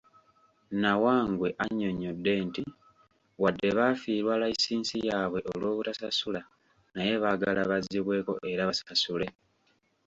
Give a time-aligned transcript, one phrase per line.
[0.81, 2.63] Nawangwe annyonnyodde nti
[3.41, 6.41] wadde baafiirwa layisinsi yaabwe olw'obutasasula
[6.95, 9.27] naye baagala bazzibweko era basasule.